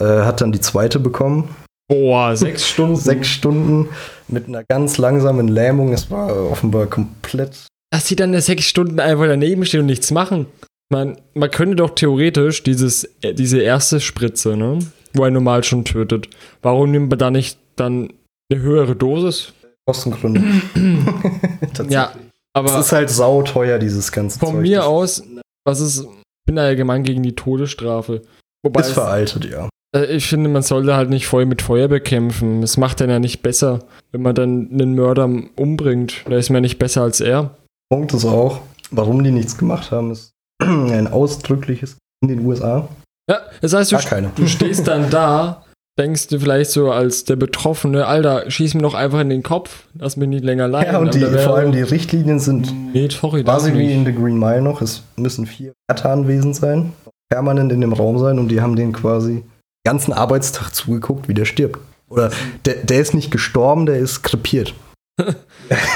[0.01, 1.55] Äh, hat dann die zweite bekommen.
[1.89, 2.97] Boah, sechs Stunden.
[2.97, 3.89] Sechs Stunden
[4.27, 5.93] mit einer ganz langsamen Lähmung.
[5.93, 7.67] Es war offenbar komplett.
[7.93, 10.47] Dass sie dann sechs Stunden einfach daneben stehen und nichts machen.
[10.91, 14.79] Man, man könnte doch theoretisch dieses, äh, diese erste Spritze, ne?
[15.15, 16.29] Wo er normal schon tötet.
[16.63, 18.13] Warum nimmt man da nicht dann
[18.51, 19.53] eine höhere Dosis?
[19.87, 20.41] Kostengründe.
[21.61, 21.91] Tatsächlich.
[21.93, 22.21] Ja, Es
[22.55, 24.63] aber ist halt sauteuer, dieses ganze von Zeug.
[24.63, 25.23] mir aus,
[25.65, 26.07] was ist, ich
[26.47, 28.23] bin allgemein gegen die Todesstrafe.
[28.65, 29.69] Wobei Ist es, veraltet, ja.
[29.97, 32.63] Äh, Ich finde, man sollte halt nicht Feuer mit Feuer bekämpfen.
[32.63, 33.81] Es macht dann ja nicht besser,
[34.13, 36.23] wenn man dann einen Mörder umbringt.
[36.29, 37.57] Da ist man ja nicht besser als er.
[37.91, 40.31] Punkt ist auch, warum die nichts gemacht haben, ist
[40.63, 42.89] ein ausdrückliches in den USA.
[43.29, 43.97] Ja, das heißt, du,
[44.37, 45.65] du stehst dann da,
[45.99, 49.85] denkst du vielleicht so als der Betroffene, Alter, schieß mir doch einfach in den Kopf,
[49.95, 50.93] lass mich nicht länger leiden.
[50.93, 54.63] Ja, und die, vor allem die Richtlinien sind Nee, sorry, quasi in The Green Mile
[54.63, 54.81] noch.
[54.81, 56.93] Es müssen vier Wärter anwesend sein,
[57.29, 59.45] permanent in dem Raum sein und die haben den quasi den
[59.85, 61.81] ganzen Arbeitstag zugeguckt, wie der stirbt.
[62.09, 62.31] Oder
[62.65, 64.75] der, der ist nicht gestorben, der ist krepiert.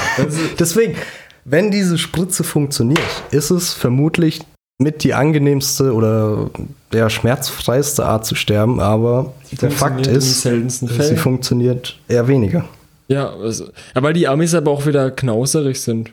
[0.59, 0.95] Deswegen,
[1.45, 2.99] wenn diese Spritze funktioniert,
[3.31, 4.41] ist es vermutlich
[4.81, 6.49] mit die angenehmste oder
[6.91, 12.65] der schmerzfreiste Art zu sterben, aber der Fakt ist, sie funktioniert eher weniger.
[13.07, 13.65] Ja, also,
[13.95, 16.11] ja, weil die Amis aber auch wieder knauserig sind.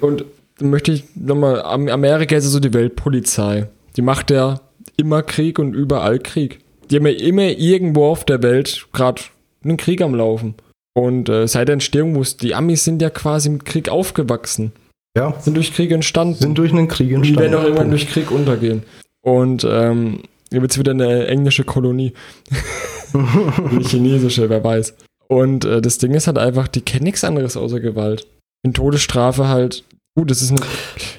[0.00, 0.24] Und
[0.60, 3.68] möchte ich nochmal, Am- Amerika ist ja so die Weltpolizei.
[3.96, 4.60] Die macht ja
[4.96, 6.60] immer Krieg und überall Krieg.
[6.90, 9.22] Die haben ja immer irgendwo auf der Welt gerade
[9.64, 10.54] einen Krieg am Laufen.
[10.94, 14.72] Und äh, seit der Entstehung, es- die Amis sind ja quasi mit Krieg aufgewachsen,
[15.16, 16.34] Ja, sind durch Krieg entstanden.
[16.34, 17.40] sind durch einen Krieg und die entstanden.
[17.40, 18.82] werden auch irgendwann durch Krieg untergehen.
[19.22, 22.12] Und ähm, hier wird es wieder eine englische Kolonie.
[23.14, 24.94] Eine chinesische, wer weiß.
[25.28, 28.26] Und äh, das Ding ist halt einfach, die kennen nichts anderes außer Gewalt.
[28.62, 30.60] In Todesstrafe halt, gut, das ist, ein,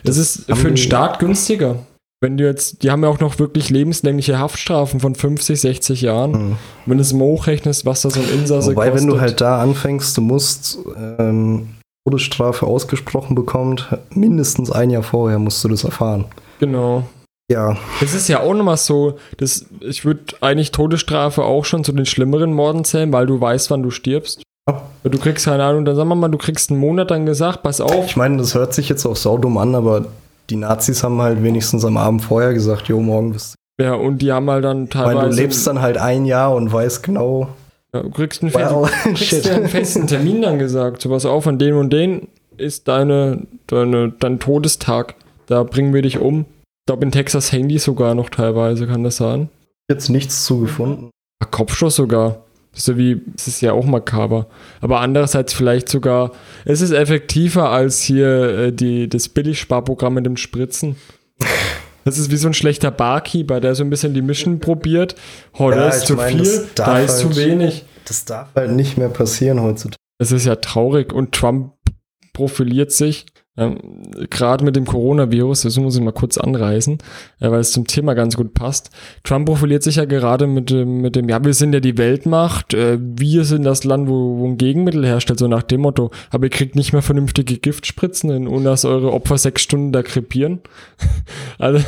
[0.03, 1.79] das ist für den Staat günstiger.
[2.21, 6.31] Wenn du jetzt, die haben ja auch noch wirklich lebenslängliche Haftstrafen von 50, 60 Jahren.
[6.31, 6.57] Mhm.
[6.85, 9.07] Wenn du es mal hochrechnest, was da so ein Insasse Wobei, kostet.
[9.07, 10.77] wenn du halt da anfängst, du musst
[11.17, 11.69] ähm,
[12.05, 16.25] Todesstrafe ausgesprochen bekommt, mindestens ein Jahr vorher musst du das erfahren.
[16.59, 17.03] Genau.
[17.51, 21.91] Ja, Das ist ja auch nochmal so, das, ich würde eigentlich Todesstrafe auch schon zu
[21.91, 24.43] den schlimmeren Morden zählen, weil du weißt, wann du stirbst.
[24.69, 24.83] Ja.
[25.03, 27.81] Du kriegst keine Ahnung, dann sagen wir mal, du kriegst einen Monat dann gesagt, pass
[27.81, 28.05] auf.
[28.05, 30.05] ich meine, das hört sich jetzt auch saudumm an, aber
[30.51, 34.31] die Nazis haben halt wenigstens am Abend vorher gesagt, jo, morgen bist Ja, und die
[34.31, 34.99] haben halt dann du.
[34.99, 35.29] Weil teilweise.
[35.29, 37.49] du lebst dann halt ein Jahr und weißt genau,
[37.93, 41.01] ja, du kriegst einen, well, festen, kriegst einen festen Termin dann gesagt.
[41.01, 45.15] So, pass auf, an den und den ist deine, deine, dein Todestag.
[45.47, 46.41] Da bringen wir dich um.
[46.41, 49.49] Ich glaube, in Texas hängen die sogar noch teilweise, kann das sein?
[49.89, 51.09] Jetzt nichts zu gefunden.
[51.39, 52.43] Ah, Kopfschuss sogar.
[52.71, 54.47] Das ist ja wie, das ist ja auch makaber.
[54.81, 56.31] Aber andererseits vielleicht sogar,
[56.65, 60.95] es ist effektiver als hier äh, die, das Billigsparprogramm mit dem Spritzen.
[62.09, 65.15] Das ist wie so ein schlechter Barkeeper, der so ein bisschen die Mischen probiert.
[65.57, 67.85] Oh, da Ja, ist ich zu meine, viel, da ist zu halt- wenig.
[68.05, 69.95] Das darf halt nicht mehr passieren heutzutage.
[70.17, 71.73] Das ist ja traurig und Trump
[72.33, 73.27] profiliert sich.
[73.57, 73.77] Ähm,
[74.29, 76.97] Gerade mit dem Coronavirus, das muss ich mal kurz anreißen,
[77.39, 78.89] äh, weil es zum Thema ganz gut passt.
[79.23, 82.73] Trump profiliert sich ja gerade mit dem, mit dem, ja, wir sind ja die Weltmacht,
[82.73, 86.45] äh, wir sind das Land, wo, wo ein Gegenmittel herstellt, so nach dem Motto, aber
[86.45, 90.61] ihr kriegt nicht mehr vernünftige Giftspritzen hin, ohne dass eure Opfer sechs Stunden da krepieren.
[91.57, 91.83] also,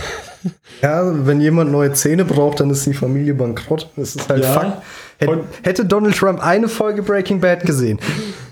[0.81, 3.89] Ja, wenn jemand neue Zähne braucht, dann ist die Familie bankrott.
[3.95, 4.53] Das ist halt Ja.
[4.53, 4.83] Fakt.
[5.19, 7.99] Hätte, hätte Donald Trump eine Folge Breaking Bad gesehen,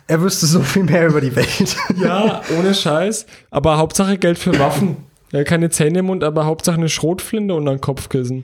[0.09, 1.77] er wüsste so viel mehr über die Welt.
[2.03, 4.97] ja, ohne Scheiß, aber Hauptsache Geld für Waffen.
[5.31, 8.43] Ja, keine Zähne im Mund, aber Hauptsache eine Schrotflinte unter den Kopfkissen.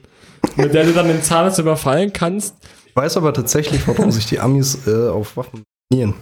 [0.55, 2.55] Mit der du dann den Zahnarzt überfallen kannst.
[2.85, 6.13] Ich weiß aber tatsächlich, warum sich die Amis äh, auf Waffen trainieren.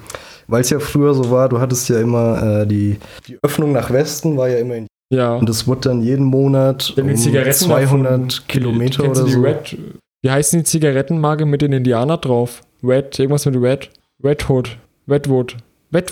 [0.47, 3.91] Weil es ja früher so war, du hattest ja immer äh, die, die Öffnung nach
[3.91, 5.35] Westen war ja immer in Ja.
[5.35, 8.27] und es wurde dann jeden Monat um Zigaretten 200 erfunden.
[8.47, 9.41] Kilometer oder so.
[9.41, 9.77] Red,
[10.21, 12.61] wie heißen die Zigarettenmarke mit den Indianer drauf?
[12.81, 13.89] Red, irgendwas mit Red.
[14.23, 14.69] Redwood.
[14.69, 14.77] Redwood.
[15.07, 15.57] Redwood,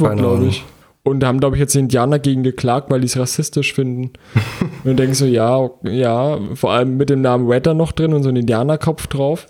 [0.10, 0.64] Keine glaube ich.
[1.04, 4.12] Und da haben, glaube ich, jetzt die Indianer gegen geklagt, weil die es rassistisch finden.
[4.84, 8.24] und dann denkst du, ja, ja, vor allem mit dem Namen da noch drin und
[8.24, 9.48] so ein Indianerkopf drauf.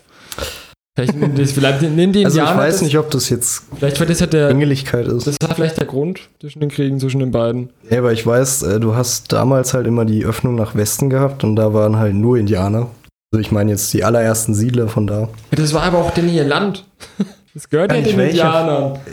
[0.95, 3.63] Vielleicht nehmen die, vielleicht nehmen die Also Indianer ich weiß das, nicht, ob das jetzt
[3.77, 5.25] Vielleicht war das ja der, Engeligkeit ist.
[5.25, 7.69] das ist vielleicht der Grund zwischen den Kriegen zwischen den beiden.
[7.89, 11.43] Ja, aber ich weiß, äh, du hast damals halt immer die Öffnung nach Westen gehabt
[11.45, 12.89] und da waren halt nur Indianer.
[13.33, 15.29] Also ich meine jetzt die allerersten Siedler von da.
[15.51, 16.85] Das war aber auch denn ihr Land.
[17.53, 18.99] Das gehört ja den welche- Indianern.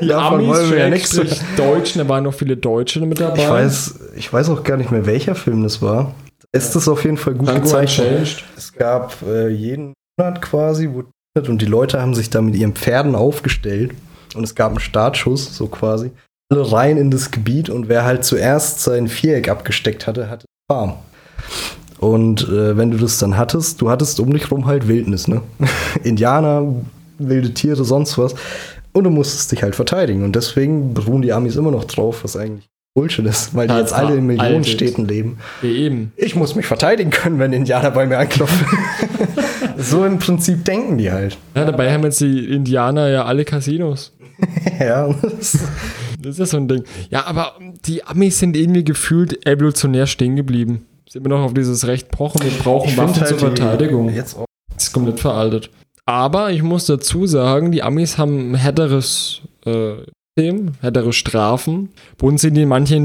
[0.00, 3.42] Davon Amis, wollen wir ja nichts Schrägstrich Deutschen, da waren noch viele Deutsche mit dabei.
[3.42, 6.14] Ich weiß, ich weiß auch gar nicht mehr, welcher Film das war.
[6.40, 8.44] Da ist es auf jeden Fall gut gezeichnet.
[8.56, 11.08] Es gab äh, jeden Monat quasi, wurde
[11.48, 13.92] und die Leute haben sich da mit ihren Pferden aufgestellt
[14.34, 16.10] und es gab einen Startschuss, so quasi.
[16.50, 20.94] Alle rein in das Gebiet und wer halt zuerst sein Viereck abgesteckt hatte, hatte Farm.
[21.98, 25.40] Und äh, wenn du das dann hattest, du hattest um dich rum halt Wildnis, ne?
[26.04, 26.74] Indianer,
[27.18, 28.34] wilde Tiere, sonst was.
[28.92, 30.22] Und du musstest dich halt verteidigen.
[30.24, 33.90] Und deswegen beruhen die Amis immer noch drauf, was eigentlich Bullshit ist, weil die Das
[33.90, 35.38] jetzt alle in Millionenstädten leben.
[35.62, 36.12] Ja, eben.
[36.16, 38.66] Ich muss mich verteidigen können, wenn Indianer bei mir anklopfen.
[39.76, 41.36] so im Prinzip denken die halt.
[41.54, 44.12] Ja, dabei haben jetzt die Indianer ja alle Casinos.
[44.80, 45.58] ja, das-
[46.20, 46.82] Das ist ja so ein Ding.
[47.10, 47.52] Ja, aber
[47.86, 50.84] die Amis sind irgendwie gefühlt evolutionär stehen geblieben.
[51.10, 54.10] Sie immer noch auf dieses Recht pochen, wir brauchen Ich Waffen halt zur Verteidigung.
[54.10, 54.46] Jetzt auch.
[54.74, 55.70] Das ist komplett veraltet.
[56.06, 59.94] Aber ich muss dazu sagen, die Amis haben ein härteres äh,
[60.38, 61.90] System, härtere Strafen.
[62.16, 62.96] Bei uns sind die in mancher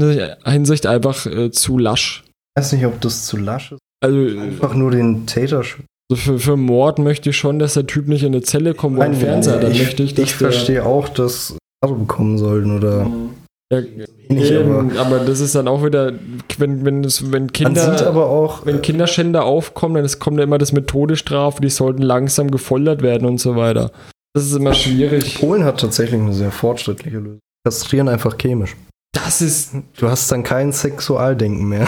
[0.44, 2.22] Hinsicht- einfach äh, zu lasch.
[2.56, 3.80] Ich weiß nicht, ob das zu lasch ist.
[4.02, 5.62] Also Einfach nur den Täter
[6.10, 8.98] also für, für Mord möchte ich schon, dass der Typ nicht in eine Zelle kommt,
[8.98, 9.58] wo ein Fernseher.
[9.58, 13.10] Dann ich, möchte ich, dass ich verstehe auch, dass Aro bekommen sollten oder
[13.72, 16.12] Ja, aber eben, aber das ist dann auch wieder,
[16.58, 18.06] wenn, wenn, es, wenn Kinder.
[18.06, 22.50] aber auch, wenn Kinderschänder aufkommen, dann kommt ja immer das mit Todesstrafe, die sollten langsam
[22.50, 23.90] gefoltert werden und so weiter.
[24.34, 25.38] Das ist immer schwierig.
[25.40, 27.38] Polen hat tatsächlich eine sehr fortschrittliche Lösung.
[27.64, 28.76] Kastrieren einfach chemisch.
[29.12, 31.86] Das ist, Du hast dann kein Sexualdenken mehr.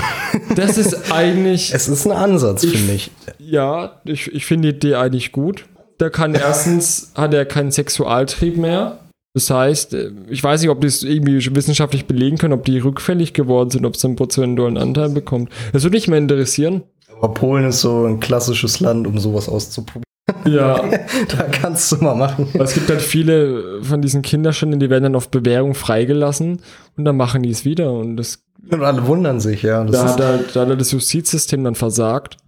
[0.55, 3.11] das ist eigentlich, Es ist ein Ansatz, finde ich.
[3.39, 5.67] ja, ich, ich finde die Idee eigentlich gut.
[5.99, 8.99] Da kann erstens, hat er keinen Sexualtrieb mehr.
[9.37, 12.79] Das heißt, äh, ich weiß nicht, ob die es irgendwie wissenschaftlich belegen können, ob die
[12.79, 15.51] rückfällig geworden sind, ob es einen prozentualen Anteil bekommt.
[15.75, 16.85] Das würde mich mal interessieren.
[17.19, 20.05] Aber Polen ist so ein klassisches Land, um sowas auszuprobieren.
[20.47, 20.83] Ja,
[21.29, 22.49] Da kannst du mal machen.
[22.55, 26.63] Aber es gibt halt viele von diesen Kinderschändern, die werden dann auf Bewährung freigelassen
[26.97, 27.93] und dann machen die es wieder.
[27.93, 28.39] Und das,
[28.71, 29.85] Und alle wundern sich, ja.
[29.85, 32.39] Da, halt, da hat halt das Justizsystem dann versagt.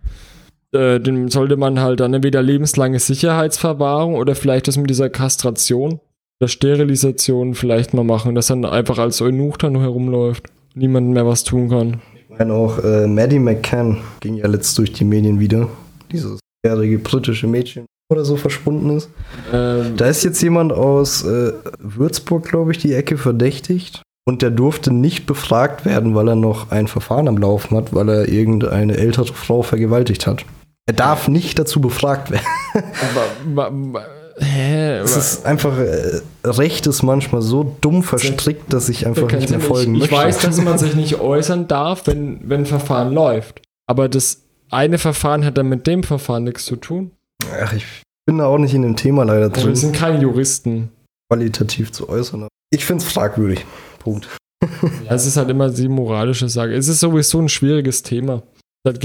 [0.72, 6.00] Äh, dem sollte man halt dann entweder lebenslange Sicherheitsverwahrung oder vielleicht das mit dieser Kastration
[6.40, 11.08] oder Sterilisation vielleicht mal machen, dass dann einfach als Eunuch dann nur herumläuft und niemand
[11.08, 12.00] mehr was tun kann.
[12.14, 15.68] ich meine auch, äh, Maddie McCann ging ja letzt durch die Medien wieder.
[16.12, 19.10] Dieses jährige britische Mädchen oder so verschwunden ist.
[19.52, 24.02] Ähm, Da ist jetzt jemand aus äh, Würzburg, glaube ich, die Ecke verdächtigt.
[24.26, 28.08] Und der durfte nicht befragt werden, weil er noch ein Verfahren am Laufen hat, weil
[28.10, 30.44] er irgendeine ältere Frau vergewaltigt hat.
[30.86, 32.44] Er darf nicht dazu befragt werden.
[33.54, 33.70] wa-
[34.40, 34.98] hä?
[34.98, 39.60] Es ist einfach, äh, Recht ist manchmal so dumm verstrickt, dass ich einfach nicht mehr
[39.60, 39.60] Sinn.
[39.60, 40.26] folgen ich, ich möchte.
[40.26, 43.62] weiß, dass man sich nicht äußern darf, wenn, wenn ein Verfahren läuft.
[43.88, 47.12] Aber das eine Verfahren hat dann mit dem Verfahren nichts zu tun.
[47.62, 47.84] Ach, ich
[48.26, 50.90] bin da auch nicht in dem Thema leider Also drin, wir sind keine Juristen.
[51.30, 52.48] qualitativ zu äußern.
[52.70, 53.64] Ich finde es fragwürdig.
[53.98, 54.28] Punkt.
[55.06, 56.74] Ja, es ist halt immer die moralische Sache.
[56.74, 58.42] Es ist sowieso ein schwieriges Thema.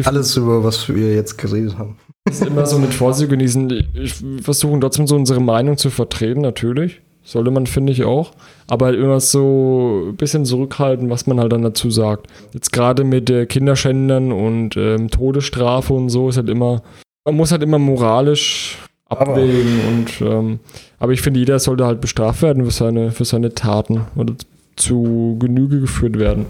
[0.03, 1.97] Alles, über was wir jetzt geredet haben.
[2.29, 3.69] Ist immer so mit Vorsicht genießen.
[3.93, 7.01] Ich versuche trotzdem so unsere Meinung zu vertreten, natürlich.
[7.25, 8.31] Sollte man, finde ich, auch.
[8.67, 12.27] Aber halt immer so ein bisschen zurückhalten, was man halt dann dazu sagt.
[12.53, 16.81] Jetzt gerade mit äh, Kinderschändern und ähm, Todesstrafe und so ist halt immer,
[17.25, 20.59] man muss halt immer moralisch Aber- abwägen und ähm,
[20.99, 24.33] aber ich finde, jeder sollte halt bestraft werden für seine, für seine Taten oder
[24.75, 26.45] zu Genüge geführt werden.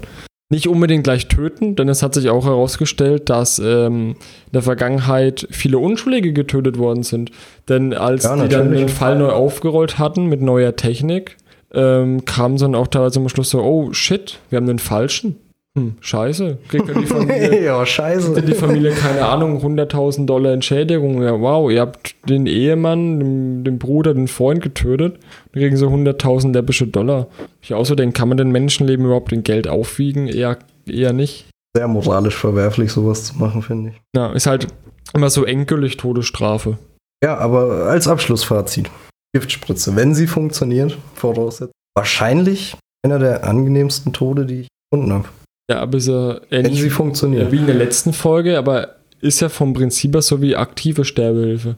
[0.50, 5.48] Nicht unbedingt gleich töten, denn es hat sich auch herausgestellt, dass ähm, in der Vergangenheit
[5.50, 7.30] viele Unschuldige getötet worden sind.
[7.68, 11.38] Denn als Ja, die dann den Fall neu aufgerollt hatten mit neuer Technik,
[11.72, 15.36] ähm, kam dann auch teilweise am Schluss so, oh shit, wir haben den falschen.
[15.76, 16.58] Hm, scheiße.
[16.68, 18.40] Kriegt die Familie, ja, scheiße.
[18.42, 21.20] die Familie, keine Ahnung, 100.000 Dollar Entschädigung.
[21.20, 25.18] Ja, wow, ihr habt den Ehemann, den, den Bruder, den Freund getötet.
[25.52, 27.26] Dann kriegen sie 100.000 läppische Dollar.
[27.60, 30.28] Ich auch so denke, kann man denn Menschenleben überhaupt in Geld aufwiegen?
[30.28, 31.46] Eher, eher nicht.
[31.76, 34.00] Sehr moralisch verwerflich, sowas zu machen, finde ich.
[34.14, 34.68] Ja, ist halt
[35.12, 36.78] immer so endgültig Todesstrafe.
[37.24, 38.90] Ja, aber als Abschlussfazit.
[39.34, 41.72] Giftspritze, wenn sie funktioniert, voraussetzt.
[41.96, 45.24] Wahrscheinlich einer der angenehmsten Tode, die ich gefunden habe.
[45.70, 47.50] Ja, aber ist ja ähnlich sie wie, funktioniert.
[47.50, 51.76] wie in der letzten Folge, aber ist ja vom Prinzip her so wie aktive Sterbehilfe.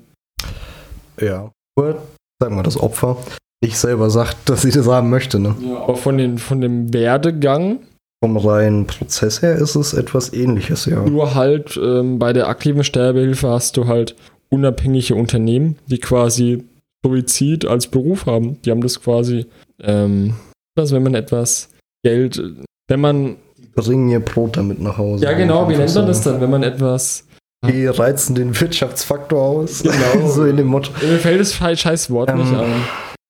[1.21, 1.51] Ja.
[1.79, 2.03] Nur,
[2.43, 3.17] sagen wir das Opfer,
[3.63, 5.39] nicht selber sagt, dass sie das haben möchte.
[5.39, 5.55] Ne?
[5.61, 7.81] Ja, aber von, den, von dem Werdegang
[8.25, 11.05] Vom reinen Prozess her ist es etwas ähnliches, ja.
[11.05, 14.17] Nur halt ähm, bei der aktiven Sterbehilfe hast du halt
[14.49, 16.65] unabhängige Unternehmen, die quasi
[17.05, 18.61] Suizid als Beruf haben.
[18.63, 19.47] Die haben das quasi,
[19.81, 20.35] ähm,
[20.77, 21.69] also wenn man etwas
[22.05, 22.43] Geld,
[22.89, 23.37] wenn man,
[23.77, 25.25] Bringen ihr Brot damit nach Hause.
[25.25, 27.25] ja genau, wie nennt man das dann, wenn man etwas,
[27.67, 29.83] Die reizen den Wirtschaftsfaktor aus.
[29.83, 30.27] Genau.
[30.29, 30.91] so in dem Motto.
[31.01, 32.39] mir fällt das scheiß scheiß Wort Ähm.
[32.39, 32.71] nicht an.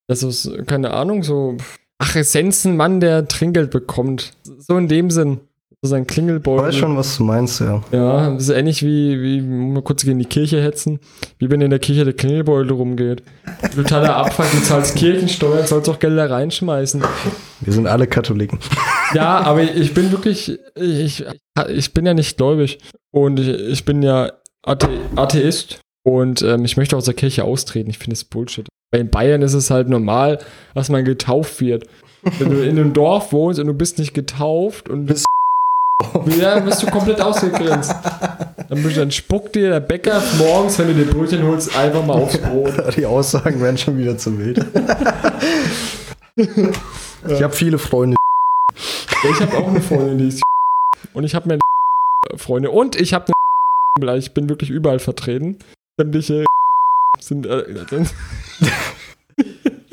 [0.08, 1.56] Das ist, keine Ahnung, so,
[1.98, 4.32] ach, Essenzenmann, der Trinkgeld bekommt.
[4.58, 5.40] So in dem Sinn.
[5.82, 6.66] So sein Ich Klingelbeutel.
[6.68, 7.82] weiß schon, was du meinst, ja.
[7.92, 10.98] Ja, das ist ähnlich wie, wie mal kurz gegen die Kirche hetzen,
[11.38, 13.22] wie wenn in der Kirche der Klingelbeutel rumgeht.
[13.74, 17.02] Totaler Abfuck, du zahlst Kirchensteuern, sollst auch Gelder reinschmeißen.
[17.60, 18.58] Wir sind alle Katholiken.
[19.14, 21.24] Ja, aber ich bin wirklich, ich,
[21.68, 22.78] ich bin ja nicht gläubig
[23.12, 24.32] und ich, ich bin ja
[24.64, 27.90] Athe, Atheist und ähm, ich möchte aus der Kirche austreten.
[27.90, 28.66] Ich finde es Bullshit.
[28.90, 30.38] Weil in Bayern ist es halt normal,
[30.74, 31.84] dass man getauft wird.
[32.38, 35.26] Wenn du in einem Dorf wohnst und du bist nicht getauft und Bist
[36.38, 37.94] ja, bist du komplett ausgegrenzt.
[38.68, 42.14] Dann, bist- dann spuckt dir der Bäcker morgens, wenn du dir Brötchen holst, einfach mal
[42.14, 42.72] aufs Brot.
[42.96, 44.64] Die Aussagen werden schon wieder zu wild.
[46.36, 48.16] ich habe viele Freunde.
[48.74, 50.42] Ich habe auch eine Freundin, die ist
[51.14, 51.58] und ich habe mir
[52.36, 52.70] Freunde.
[52.70, 53.26] Und ich habe
[54.00, 55.58] eine ich bin wirklich überall vertreten.
[55.96, 56.44] Sämtliche
[57.18, 58.12] sind, äh, sind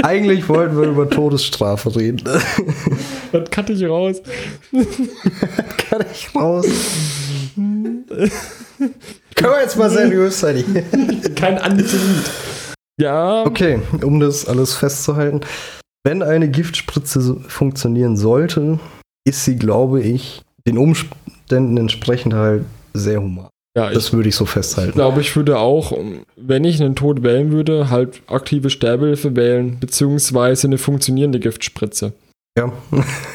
[0.03, 2.23] Eigentlich wollten wir über Todesstrafe reden.
[3.31, 4.21] das cutte ich raus.
[5.89, 6.65] Kann ich raus.
[7.55, 8.33] Können
[9.37, 10.63] wir jetzt mal seriös sein?
[11.35, 12.29] Kein Antisemit.
[12.99, 15.41] Ja, Okay, um das alles festzuhalten.
[16.05, 18.79] Wenn eine Giftspritze funktionieren sollte,
[19.25, 23.47] ist sie, glaube ich, den Umständen entsprechend halt sehr human.
[23.77, 24.93] Ja ich Das würde ich so festhalten.
[24.93, 25.97] glaube, ich würde auch,
[26.35, 32.13] wenn ich einen Tod wählen würde, halt aktive Sterbehilfe wählen, beziehungsweise eine funktionierende Giftspritze.
[32.57, 32.65] Ja,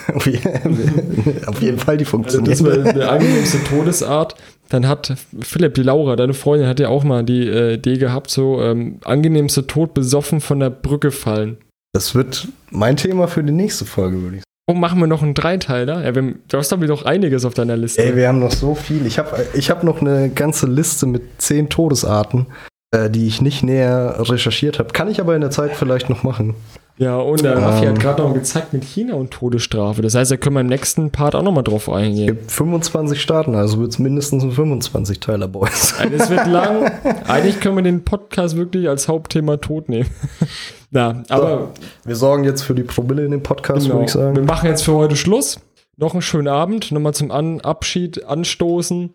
[0.14, 2.53] auf jeden, Fall die Also funktioniert.
[2.53, 4.37] das wäre eine angenehmste Todesart.
[4.68, 8.31] Dann hat Philipp, die Laura, deine Freundin, hat ja auch mal die äh, Idee gehabt,
[8.31, 11.57] so ähm, angenehmste Tod besoffen von der Brücke fallen.
[11.94, 14.44] Das wird mein Thema für die nächste Folge, würde ich sagen.
[14.71, 16.05] Oh, machen wir noch einen Dreiteiler?
[16.05, 18.03] Ja, wir, du hast doch wieder noch einiges auf deiner Liste.
[18.03, 19.07] Ey, wir haben noch so viel.
[19.07, 22.49] Ich habe ich hab noch eine ganze Liste mit zehn Todesarten,
[22.91, 24.93] äh, die ich nicht näher recherchiert habe.
[24.93, 26.55] Kann ich aber in der Zeit vielleicht noch machen.
[26.99, 27.63] Ja, und der Ähm.
[27.65, 30.03] Raffi hat gerade noch gezeigt mit China und Todesstrafe.
[30.03, 32.27] Das heißt, da können wir im nächsten Part auch nochmal drauf Es eingehen.
[32.27, 35.95] gibt 25 Staaten, also wird es mindestens ein 25-Teiler Boys.
[36.13, 36.91] Es wird lang.
[37.29, 40.11] Eigentlich können wir den Podcast wirklich als Hauptthema Tod nehmen.
[40.91, 41.69] Na, aber
[42.05, 44.45] Wir sorgen jetzt für die Promille in dem Podcast, genau, würde ich wir sagen.
[44.47, 45.61] machen jetzt für heute Schluss.
[45.97, 46.93] Noch einen schönen Abend.
[46.93, 49.13] Nochmal zum An Abschied anstoßen.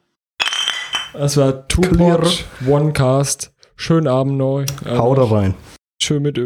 [1.13, 2.21] Das war Clear.
[2.21, 3.53] Two-Pod, One-Cast.
[3.75, 4.65] Schönen Abend neu.
[4.87, 5.53] Hau da rein.
[6.01, 6.41] Schön mit Ö.